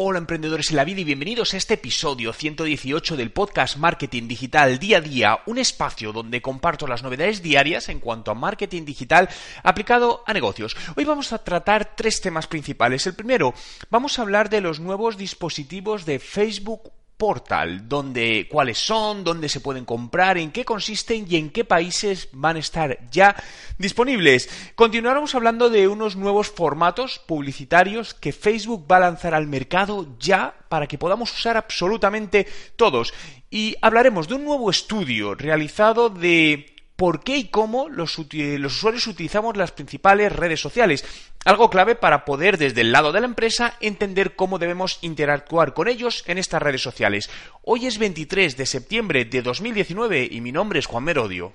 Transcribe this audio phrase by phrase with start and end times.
[0.00, 4.78] Hola emprendedores en la vida y bienvenidos a este episodio 118 del podcast Marketing Digital
[4.78, 9.28] Día a Día, un espacio donde comparto las novedades diarias en cuanto a marketing digital
[9.64, 10.76] aplicado a negocios.
[10.96, 13.08] Hoy vamos a tratar tres temas principales.
[13.08, 13.54] El primero,
[13.90, 19.60] vamos a hablar de los nuevos dispositivos de Facebook Portal, donde cuáles son, dónde se
[19.60, 23.34] pueden comprar, en qué consisten y en qué países van a estar ya
[23.76, 24.48] disponibles.
[24.76, 30.54] Continuaremos hablando de unos nuevos formatos publicitarios que Facebook va a lanzar al mercado ya
[30.68, 32.46] para que podamos usar absolutamente
[32.76, 33.12] todos.
[33.50, 39.56] Y hablaremos de un nuevo estudio realizado de por qué y cómo los, usuarios utilizamos
[39.56, 41.04] las principales redes sociales.
[41.44, 45.86] Algo clave para poder desde el lado de la empresa entender cómo debemos interactuar con
[45.86, 47.30] ellos en estas redes sociales.
[47.62, 51.52] Hoy es 23 de septiembre de 2019 y mi nombre es Juan Merodio.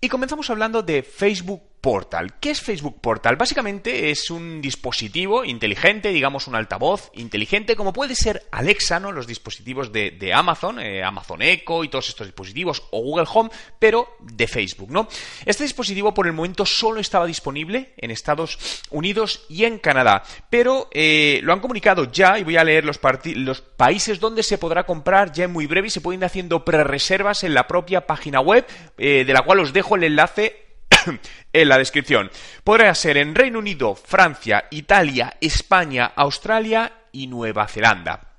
[0.00, 2.38] Y comenzamos hablando de Facebook Portal.
[2.40, 3.36] ¿Qué es Facebook Portal?
[3.36, 9.12] Básicamente es un dispositivo inteligente, digamos un altavoz inteligente, como puede ser Alexa, ¿no?
[9.12, 14.16] Los dispositivos de, Amazon, eh, Amazon Echo y todos estos dispositivos, o Google Home, pero
[14.18, 15.08] de Facebook, ¿no?
[15.44, 20.88] Este dispositivo por el momento solo estaba disponible en Estados Unidos y en Canadá, pero
[20.90, 22.96] eh, lo han comunicado ya, y voy a leer los,
[23.76, 27.44] países donde se podrá comprar ya en muy breve y se pueden ir haciendo pre-reservas
[27.44, 30.63] en la propia página web, eh, de la cual os dejo el enlace
[31.52, 32.30] en la descripción.
[32.62, 38.33] Podrá ser en Reino Unido, Francia, Italia, España, Australia y Nueva Zelanda.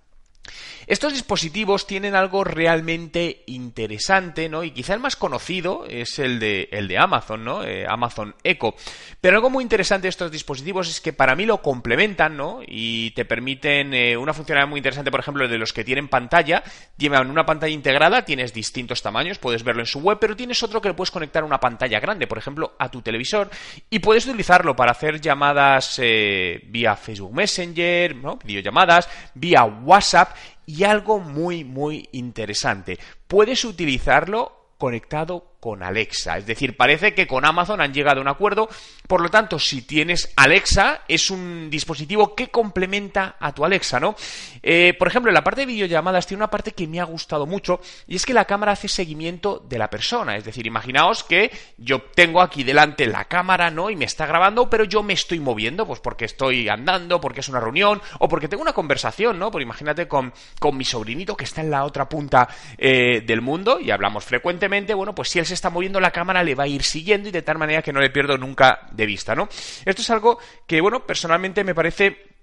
[0.88, 4.64] Estos dispositivos tienen algo realmente interesante, ¿no?
[4.64, 7.64] Y quizá el más conocido es el de, el de Amazon, ¿no?
[7.64, 8.76] Eh, Amazon Echo.
[9.20, 12.60] Pero algo muy interesante de estos dispositivos es que para mí lo complementan, ¿no?
[12.66, 16.64] Y te permiten eh, una funcionalidad muy interesante, por ejemplo, de los que tienen pantalla.
[16.98, 20.82] Llevan una pantalla integrada, tienes distintos tamaños, puedes verlo en su web, pero tienes otro
[20.82, 23.50] que le puedes conectar a una pantalla grande, por ejemplo, a tu televisor.
[23.90, 28.38] Y puedes utilizarlo para hacer llamadas eh, vía Facebook Messenger, ¿no?
[28.44, 30.36] Videollamadas, vía WhatsApp
[30.66, 33.00] y algo muy, muy interesante.
[33.28, 36.38] Puedes utilizarlo conectado con Alexa.
[36.38, 38.70] Es decir, parece que con Amazon han llegado a un acuerdo.
[39.08, 44.16] Por lo tanto, si tienes Alexa, es un dispositivo que complementa a tu Alexa, ¿no?
[44.62, 47.48] Eh, por ejemplo, en la parte de videollamadas tiene una parte que me ha gustado
[47.48, 50.36] mucho y es que la cámara hace seguimiento de la persona.
[50.36, 51.50] Es decir, imaginaos que
[51.80, 53.90] yo tengo aquí delante la cámara, ¿no?
[53.90, 57.50] Y me está grabando, pero yo me estoy moviendo, pues porque estoy andando, porque es
[57.50, 59.50] una reunión o porque tengo una conversación, ¿no?
[59.50, 62.48] Por imagínate con, con mi sobrinito que está en la otra punta
[62.78, 66.44] eh, del mundo y hablamos frecuentemente, bueno, pues si él se está moviendo la cámara
[66.44, 69.06] le va a ir siguiendo y de tal manera que no le pierdo nunca de
[69.06, 69.50] vista, ¿no?
[69.86, 72.36] Esto es algo que, bueno, personalmente me parece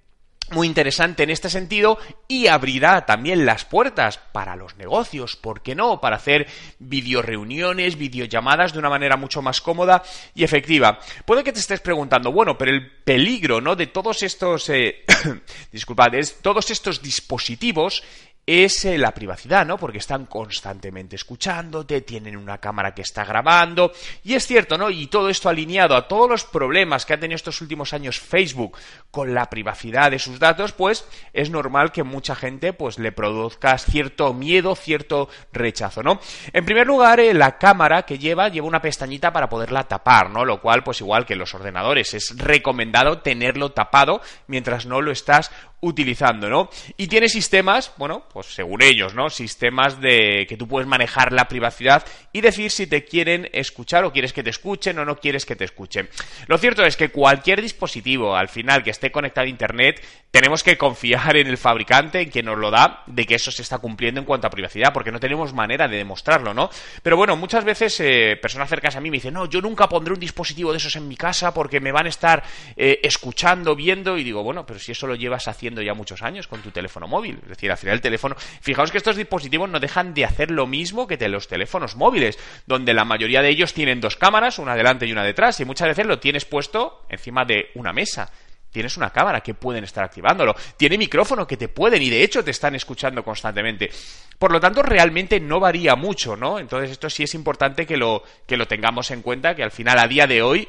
[0.51, 5.75] muy interesante en este sentido y abrirá también las puertas para los negocios, ¿por qué
[5.75, 6.01] no?
[6.01, 6.47] Para hacer
[6.79, 10.03] videoreuniones, videollamadas de una manera mucho más cómoda
[10.35, 10.99] y efectiva.
[11.25, 13.77] Puede que te estés preguntando, bueno, pero el peligro, ¿no?
[13.77, 15.05] De todos estos, eh,
[15.73, 18.03] disculpad, es todos estos dispositivos
[18.45, 19.79] es eh, la privacidad, ¿no?
[19.79, 23.93] Porque están constantemente escuchándote, tienen una cámara que está grabando,
[24.25, 24.91] y es cierto, ¿no?
[24.91, 28.77] Y todo esto alineado a todos los problemas que ha tenido estos últimos años Facebook
[29.11, 33.79] con la privacidad de sus datos, pues es normal que mucha gente pues le produzca
[33.79, 36.19] cierto miedo, cierto rechazo, ¿no?
[36.53, 40.45] En primer lugar, eh, la cámara que lleva lleva una pestañita para poderla tapar, ¿no?
[40.45, 45.53] Lo cual, pues igual que los ordenadores, es recomendado tenerlo tapado mientras no lo estás
[45.83, 46.71] utilizando, ¿no?
[46.97, 49.29] Y tiene sistemas, bueno, pues según ellos, ¿no?
[49.29, 54.13] Sistemas de que tú puedes manejar la privacidad y decir si te quieren escuchar o
[54.13, 56.09] quieres que te escuchen o no quieres que te escuchen.
[56.47, 60.01] Lo cierto es que cualquier dispositivo al final que esté conectado a internet,
[60.31, 63.63] tenemos que confiar en el fabricante, en quien nos lo da, de que eso se
[63.63, 66.71] está cumpliendo en cuanto a privacidad, porque no tenemos manera de demostrarlo, ¿no?
[67.03, 70.15] Pero bueno, muchas veces eh, personas cercanas a mí me dicen, no, yo nunca pondré
[70.15, 72.45] un dispositivo de esos en mi casa porque me van a estar
[72.77, 76.47] eh, escuchando, viendo, y digo, bueno, pero si eso lo llevas haciendo ya muchos años
[76.47, 77.39] con tu teléfono móvil.
[77.43, 78.37] Es decir, al final el teléfono...
[78.61, 82.95] Fijaos que estos dispositivos no dejan de hacer lo mismo que los teléfonos móviles, donde
[82.95, 86.07] la mayoría de ellos tienen dos cámaras, una delante y una detrás, y muchas veces
[86.07, 88.31] lo tienes puesto encima de una mesa.
[88.71, 90.55] Tienes una cámara que pueden estar activándolo.
[90.79, 93.91] Tiene micrófono que te pueden y de hecho te están escuchando constantemente.
[94.39, 96.59] Por lo tanto, realmente no varía mucho, ¿no?
[96.59, 99.99] Entonces esto sí es importante que lo, que lo tengamos en cuenta, que al final
[99.99, 100.69] a día de hoy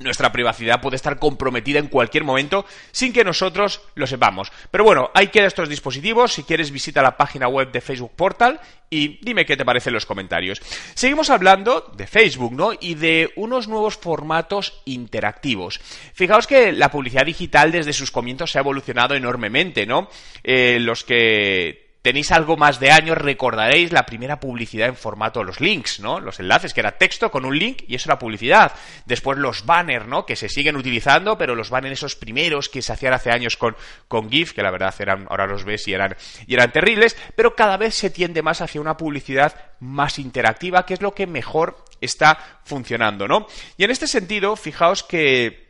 [0.00, 4.50] nuestra privacidad puede estar comprometida en cualquier momento sin que nosotros lo sepamos.
[4.70, 6.32] Pero bueno, ahí quedan estos dispositivos.
[6.32, 8.60] Si quieres visita la página web de Facebook Portal
[8.90, 10.60] y dime qué te parece en los comentarios.
[10.94, 12.72] Seguimos hablando de Facebook, ¿no?
[12.78, 15.80] Y de unos nuevos formatos interactivos.
[16.12, 20.08] Fijaos que la publicidad digital desde sus comienzos se ha evolucionado enormemente, ¿no?
[20.42, 25.62] Eh, los que tenéis algo más de años, recordaréis la primera publicidad en formato los
[25.62, 26.20] links, ¿no?
[26.20, 28.72] Los enlaces, que era texto con un link y eso era publicidad.
[29.06, 30.26] Después los banners, ¿no?
[30.26, 33.74] Que se siguen utilizando, pero los banners esos primeros que se hacían hace años con,
[34.06, 36.14] con GIF, que la verdad eran, ahora los ves y eran,
[36.46, 40.92] y eran terribles, pero cada vez se tiende más hacia una publicidad más interactiva, que
[40.92, 43.46] es lo que mejor está funcionando, ¿no?
[43.78, 45.63] Y en este sentido, fijaos que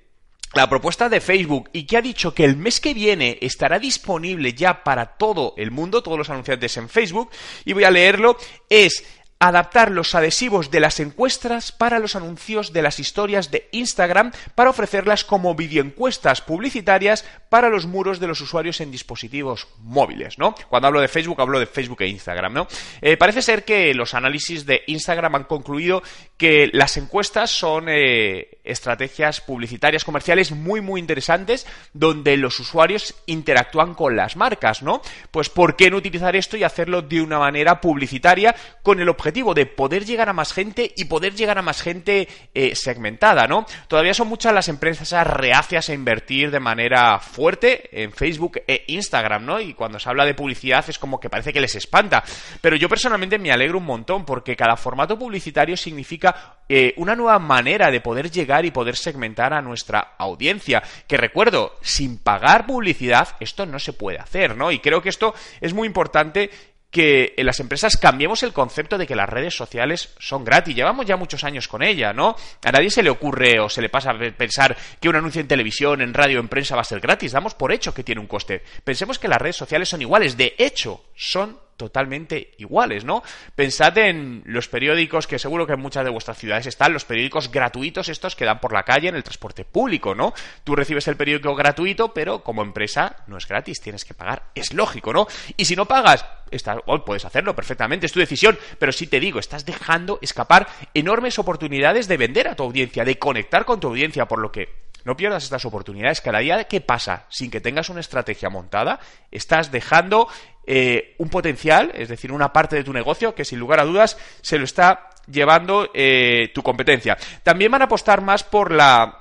[0.55, 4.53] la propuesta de Facebook y que ha dicho que el mes que viene estará disponible
[4.53, 7.31] ya para todo el mundo, todos los anunciantes en Facebook,
[7.65, 8.37] y voy a leerlo,
[8.69, 9.05] es
[9.39, 14.71] adaptar los adhesivos de las encuestas para los anuncios de las historias de Instagram para
[14.71, 20.55] ofrecerlas como videoencuestas publicitarias para los muros de los usuarios en dispositivos móviles, ¿no?
[20.69, 22.69] Cuando hablo de Facebook hablo de Facebook e Instagram, ¿no?
[23.03, 26.03] Eh, parece ser que los análisis de Instagram han concluido
[26.37, 33.95] que las encuestas son eh, estrategias publicitarias comerciales muy muy interesantes donde los usuarios interactúan
[33.95, 35.03] con las marcas, ¿no?
[35.31, 39.24] Pues ¿por qué no utilizar esto y hacerlo de una manera publicitaria con el objetivo
[39.33, 43.67] de poder llegar a más gente y poder llegar a más gente eh, segmentada, ¿no?
[43.89, 49.45] Todavía son muchas las empresas reacias a invertir de manera fuerte en Facebook e Instagram,
[49.45, 49.61] ¿no?
[49.61, 52.23] Y cuando se habla de publicidad es como que parece que les espanta,
[52.61, 57.39] pero yo personalmente me alegro un montón porque cada formato publicitario significa eh, una nueva
[57.39, 60.83] manera de poder llegar y poder segmentar a nuestra audiencia.
[61.07, 64.71] Que recuerdo, sin pagar publicidad esto no se puede hacer, ¿no?
[64.71, 66.51] Y creo que esto es muy importante
[66.95, 70.77] que en las empresas cambiemos el concepto de que las redes sociales son gratis.
[70.77, 72.37] Llevamos ya muchos años con ella, ¿no?
[72.65, 75.49] A nadie se le ocurre o se le pasa a pensar que un anuncio en
[75.49, 77.33] televisión, en radio, en prensa va a ser gratis.
[77.33, 78.63] Damos por hecho que tiene un coste.
[78.85, 80.37] Pensemos que las redes sociales son iguales.
[80.37, 83.23] De hecho, son totalmente iguales, ¿no?
[83.55, 87.51] Pensad en los periódicos que seguro que en muchas de vuestras ciudades están, los periódicos
[87.51, 90.35] gratuitos estos que dan por la calle en el transporte público, ¿no?
[90.65, 94.45] Tú recibes el periódico gratuito, pero como empresa no es gratis, tienes que pagar.
[94.55, 95.27] Es lógico, ¿no?
[95.57, 99.39] Y si no pagas, estás, puedes hacerlo perfectamente, es tu decisión, pero sí te digo,
[99.39, 104.27] estás dejando escapar enormes oportunidades de vender a tu audiencia, de conectar con tu audiencia,
[104.27, 106.21] por lo que no pierdas estas oportunidades.
[106.21, 110.29] Cada día que pasa sin que tengas una estrategia montada, estás dejando
[110.67, 114.19] eh, un potencial, es decir, una parte de tu negocio que sin lugar a dudas
[114.41, 117.17] se lo está llevando eh, tu competencia.
[117.43, 119.21] También van a apostar más por la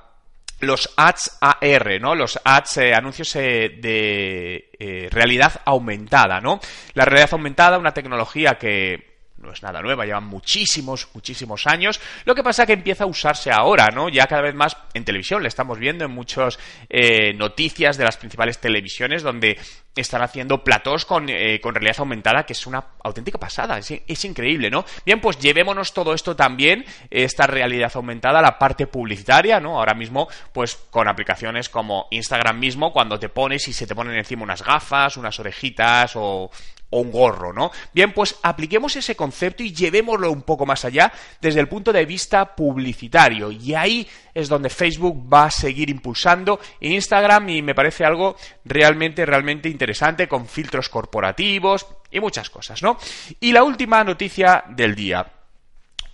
[0.60, 2.14] los ads AR, ¿no?
[2.14, 6.60] Los ads, eh, anuncios de realidad aumentada, ¿no?
[6.94, 12.00] La realidad aumentada, una tecnología que no es nada nueva, llevan muchísimos, muchísimos años.
[12.24, 14.08] Lo que pasa es que empieza a usarse ahora, ¿no?
[14.08, 16.58] Ya cada vez más en televisión, le estamos viendo en muchas
[16.88, 19.58] eh, noticias de las principales televisiones donde
[19.94, 24.24] están haciendo platós con, eh, con realidad aumentada, que es una auténtica pasada, es, es,
[24.24, 24.84] increíble, ¿no?
[25.04, 29.78] Bien, pues llevémonos todo esto también, esta realidad aumentada, la parte publicitaria, ¿no?
[29.78, 34.16] Ahora mismo, pues con aplicaciones como Instagram mismo, cuando te pones y se te ponen
[34.16, 36.50] encima unas gafas, unas orejitas o
[37.00, 37.70] un gorro, ¿no?
[37.92, 42.04] Bien, pues apliquemos ese concepto y llevémoslo un poco más allá desde el punto de
[42.04, 43.50] vista publicitario.
[43.50, 49.26] Y ahí es donde Facebook va a seguir impulsando Instagram y me parece algo realmente,
[49.26, 52.98] realmente interesante con filtros corporativos y muchas cosas, ¿no?
[53.40, 55.30] Y la última noticia del día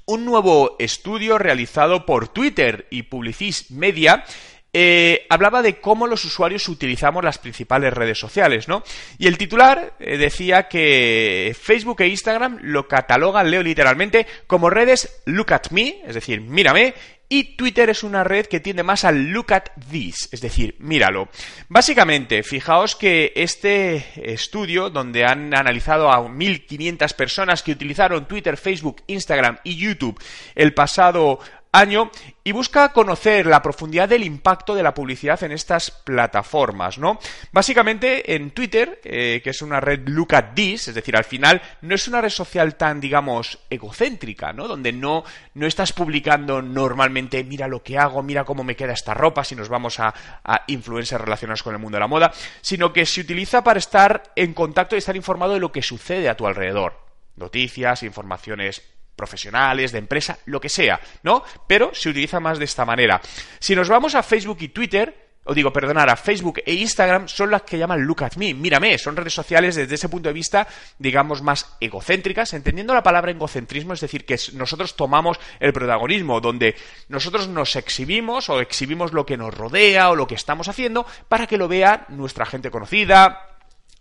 [0.06, 4.24] un nuevo estudio realizado por Twitter y Publicis Media
[4.72, 8.82] eh, hablaba de cómo los usuarios utilizamos las principales redes sociales, ¿no?
[9.18, 15.22] Y el titular eh, decía que Facebook e Instagram lo catalogan, leo literalmente, como redes
[15.26, 16.94] look at me, es decir, mírame,
[17.32, 21.28] y Twitter es una red que tiende más al look at this, es decir, míralo.
[21.68, 29.02] Básicamente, fijaos que este estudio, donde han analizado a 1.500 personas que utilizaron Twitter, Facebook,
[29.06, 30.20] Instagram y YouTube
[30.56, 31.38] el pasado
[31.72, 32.10] año
[32.42, 37.20] y busca conocer la profundidad del impacto de la publicidad en estas plataformas, ¿no?
[37.52, 41.62] Básicamente en Twitter, eh, que es una red look at this, es decir, al final
[41.82, 44.66] no es una red social tan, digamos, egocéntrica, ¿no?
[44.66, 45.24] Donde no,
[45.54, 49.54] no estás publicando normalmente, mira lo que hago, mira cómo me queda esta ropa, si
[49.54, 53.20] nos vamos a, a influencers relacionados con el mundo de la moda, sino que se
[53.20, 56.98] utiliza para estar en contacto y estar informado de lo que sucede a tu alrededor.
[57.36, 58.82] Noticias, informaciones
[59.20, 61.44] profesionales, de empresa, lo que sea, ¿no?
[61.66, 63.20] Pero se utiliza más de esta manera.
[63.58, 67.50] Si nos vamos a Facebook y Twitter, o digo, perdonar, a Facebook e Instagram son
[67.50, 70.66] las que llaman Look at Me, mírame, son redes sociales desde ese punto de vista,
[70.98, 76.76] digamos, más egocéntricas, entendiendo la palabra egocentrismo, es decir, que nosotros tomamos el protagonismo, donde
[77.08, 81.46] nosotros nos exhibimos o exhibimos lo que nos rodea o lo que estamos haciendo para
[81.46, 83.49] que lo vea nuestra gente conocida,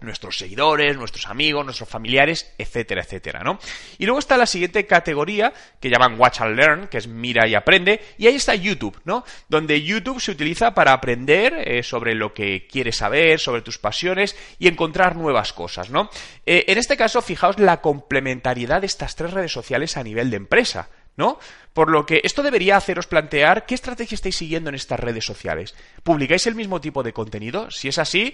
[0.01, 3.59] nuestros seguidores, nuestros amigos, nuestros familiares, etcétera, etcétera, ¿no?
[3.97, 7.55] Y luego está la siguiente categoría que llaman Watch and Learn, que es mira y
[7.55, 9.25] aprende, y ahí está YouTube, ¿no?
[9.49, 14.37] Donde YouTube se utiliza para aprender eh, sobre lo que quieres saber, sobre tus pasiones
[14.57, 16.09] y encontrar nuevas cosas, ¿no?
[16.45, 20.37] Eh, en este caso, fijaos la complementariedad de estas tres redes sociales a nivel de
[20.37, 20.89] empresa.
[21.17, 21.37] ¿no?
[21.73, 25.75] Por lo que esto debería haceros plantear qué estrategia estáis siguiendo en estas redes sociales.
[26.01, 27.69] ¿Publicáis el mismo tipo de contenido?
[27.71, 28.33] Si es así,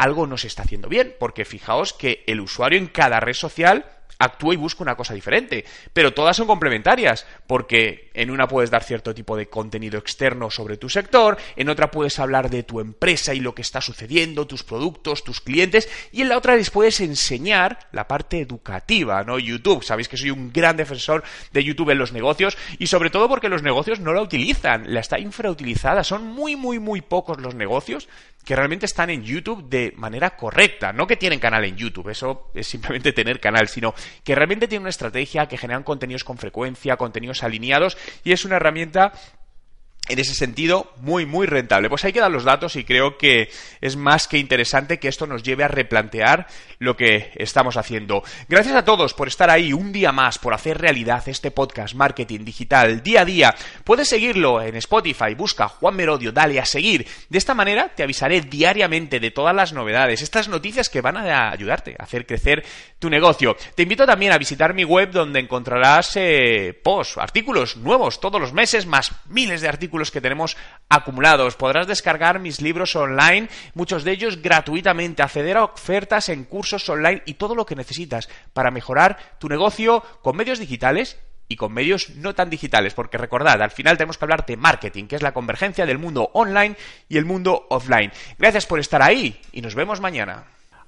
[0.00, 3.84] algo no se está haciendo bien, porque fijaos que el usuario en cada red social
[4.20, 5.64] actúa y busca una cosa diferente.
[5.92, 10.76] Pero todas son complementarias, porque en una puedes dar cierto tipo de contenido externo sobre
[10.76, 14.62] tu sector, en otra puedes hablar de tu empresa y lo que está sucediendo, tus
[14.62, 19.38] productos, tus clientes, y en la otra les puedes enseñar la parte educativa, ¿no?
[19.38, 23.28] YouTube, sabéis que soy un gran defensor de YouTube en los negocios, y sobre todo
[23.28, 27.54] porque los negocios no la utilizan, la está infrautilizada, son muy, muy, muy pocos los
[27.54, 28.08] negocios
[28.44, 32.50] que realmente están en YouTube de manera correcta, no que tienen canal en YouTube, eso
[32.54, 36.96] es simplemente tener canal, sino que realmente tienen una estrategia, que generan contenidos con frecuencia,
[36.96, 39.12] contenidos alineados y es una herramienta
[40.08, 41.88] en ese sentido muy muy rentable.
[41.88, 45.42] Pues ahí quedan los datos y creo que es más que interesante que esto nos
[45.42, 46.46] lleve a replantear
[46.78, 48.22] lo que estamos haciendo.
[48.48, 52.44] Gracias a todos por estar ahí un día más, por hacer realidad este podcast Marketing
[52.44, 53.54] Digital día a día.
[53.84, 57.06] Puedes seguirlo en Spotify, busca Juan Merodio, dale a seguir.
[57.28, 61.50] De esta manera te avisaré diariamente de todas las novedades, estas noticias que van a
[61.50, 62.64] ayudarte a hacer crecer
[62.98, 63.56] tu negocio.
[63.74, 68.52] Te invito también a visitar mi web donde encontrarás eh, posts, artículos nuevos todos los
[68.52, 70.56] meses, más miles de artículos que tenemos
[70.88, 71.56] acumulados.
[71.56, 77.22] Podrás descargar mis libros online, muchos de ellos gratuitamente, acceder a ofertas en cursos online
[77.26, 81.18] y todo lo que necesitas para mejorar tu negocio con medios digitales
[81.48, 85.08] y con medios no tan digitales, porque recordad, al final tenemos que hablar de marketing,
[85.08, 86.76] que es la convergencia del mundo online
[87.08, 88.12] y el mundo offline.
[88.38, 90.44] Gracias por estar ahí y nos vemos mañana.